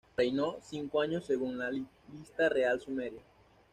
Reinó 0.17 0.57
cinco 0.63 0.99
años 1.01 1.27
según 1.27 1.59
la 1.59 1.69
"Lista 1.69 2.49
Real 2.49 2.81
Sumeria". 2.81 3.21